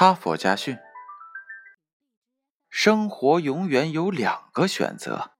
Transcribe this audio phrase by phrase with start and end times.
[0.00, 0.78] 哈佛家训：
[2.70, 5.32] 生活永远有两个选择。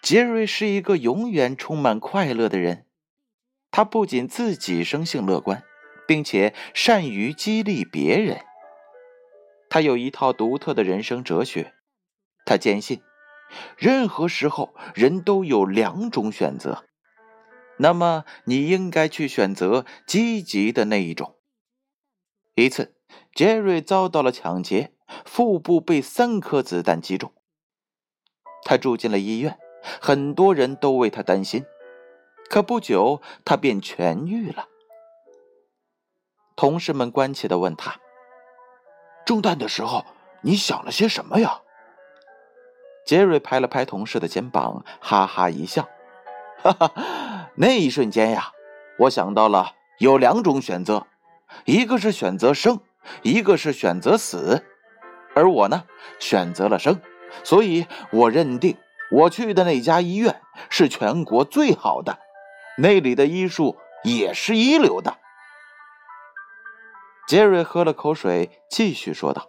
[0.00, 2.86] 杰瑞是一个永远充满快乐的人，
[3.72, 5.64] 他不仅自己生性乐观，
[6.06, 8.44] 并且善于激励别人。
[9.68, 11.74] 他有一套独特的人生哲学，
[12.44, 13.02] 他坚信，
[13.76, 16.84] 任何时候人都有两种选择，
[17.78, 21.34] 那么你应该去选择积极的那一种。
[22.64, 22.96] 一次，
[23.34, 24.92] 杰瑞遭到了抢劫，
[25.24, 27.32] 腹部被三颗子弹击中。
[28.64, 29.58] 他住进了医院，
[30.00, 31.64] 很多人都为他担心。
[32.50, 34.66] 可不久，他便痊愈了。
[36.56, 38.00] 同事们关切的问他
[39.24, 40.04] ：“中弹的时候，
[40.42, 41.60] 你想了些什么呀？”
[43.06, 45.88] 杰瑞拍了拍同事的肩膀，哈哈一笑
[46.60, 48.50] ：“哈哈，那一瞬间呀，
[49.00, 51.06] 我想到了有两种选择。”
[51.64, 52.80] 一个是选择生，
[53.22, 54.64] 一个是选择死，
[55.34, 55.84] 而我呢，
[56.18, 57.00] 选择了生，
[57.44, 58.76] 所以我认定
[59.10, 62.18] 我去的那家医院是全国最好的，
[62.78, 65.16] 那里的医术也是一流的。
[67.26, 69.48] 杰瑞喝了口水，继续说道：“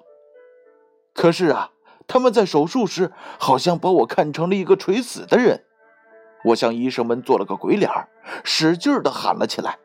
[1.16, 1.72] 可是啊，
[2.08, 5.66] 他们在手术时好像把我看成了一个垂死的人，
[6.44, 7.89] 我向医生们做了个鬼脸，
[8.44, 9.77] 使劲的喊了起来。”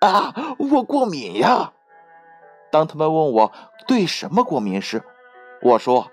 [0.00, 1.72] 啊，我过敏呀！
[2.70, 3.52] 当他们问我
[3.86, 5.02] 对什么过敏时，
[5.62, 6.10] 我说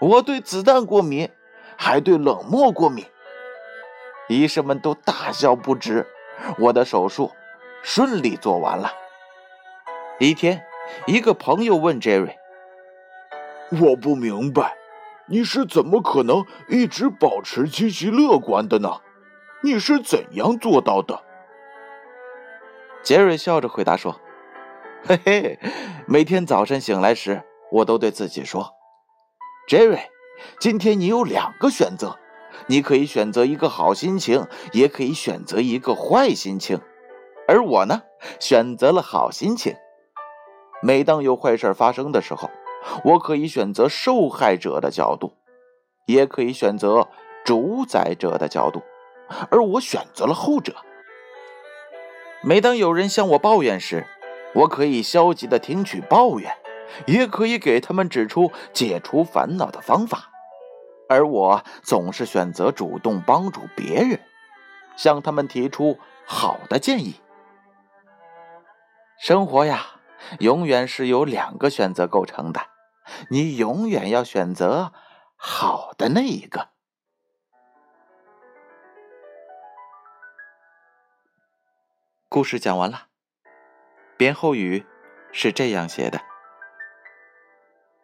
[0.00, 1.30] 我对子弹过敏，
[1.76, 3.06] 还对冷漠过敏。
[4.28, 6.06] 医生们都大笑不止。
[6.58, 7.30] 我的手术
[7.82, 8.92] 顺利做完了。
[10.18, 10.62] 一天，
[11.06, 12.36] 一个朋友问杰瑞
[13.80, 14.76] ：“我不明白，
[15.26, 19.00] 你是怎么可能一直保持积极乐观的呢？
[19.62, 21.22] 你是怎样做到的？”
[23.02, 24.20] 杰瑞笑着回答说：
[25.04, 25.58] “嘿嘿，
[26.06, 27.42] 每天早晨醒来时，
[27.72, 28.70] 我都对自己说，
[29.66, 29.98] 杰瑞，
[30.60, 32.16] 今天你有两个选择，
[32.68, 36.80] 你可以选择一个好心情，也可以选择一个坏心情。
[37.48, 38.02] 而我呢，
[38.38, 39.74] 选择了好心情。
[40.80, 42.48] 每当有坏事发生的时候，
[43.04, 45.32] 我可以选择受害者的角度，
[46.06, 47.08] 也可以选择
[47.44, 48.80] 主宰者的角度，
[49.50, 50.76] 而我选择了后者。”
[52.44, 54.04] 每当有人向我抱怨时，
[54.52, 56.52] 我可以消极的听取抱怨，
[57.06, 60.30] 也可以给他们指出解除烦恼的方法，
[61.08, 64.18] 而我总是选择主动帮助别人，
[64.96, 67.20] 向他们提出好的建议。
[69.20, 69.86] 生活呀，
[70.40, 72.60] 永远是由两个选择构成的，
[73.28, 74.92] 你永远要选择
[75.36, 76.71] 好的那一个。
[82.32, 83.08] 故事讲完了，
[84.16, 84.86] 编后语
[85.32, 86.22] 是这样写的：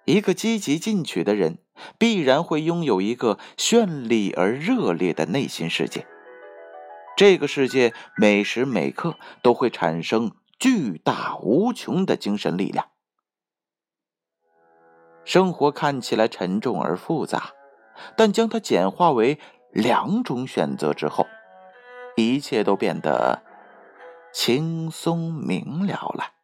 [0.04, 1.60] 一个积极进取的人，
[1.96, 6.06] 必然会拥有一个绚丽而热烈的内心世界。
[7.16, 12.90] 这个世界每时每刻都会产生巨大无穷的精神力量。
[15.24, 17.54] 生活看起来沉重而复杂，
[18.14, 19.38] 但将它简化为
[19.70, 21.26] 两种选择之后，
[22.16, 23.47] 一切都变得。
[24.32, 26.34] 轻松明了了。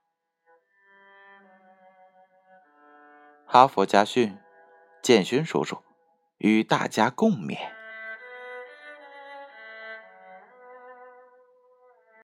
[3.46, 4.36] 哈佛家训，
[5.00, 5.82] 建勋叔叔
[6.38, 7.83] 与大家共勉。